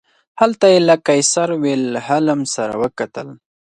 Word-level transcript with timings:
هلته 0.41 0.65
یې 0.73 0.79
له 0.87 0.95
قیصر 1.07 1.49
ویلهلم 1.61 2.41
سره 2.55 2.73
وکتل. 2.83 3.27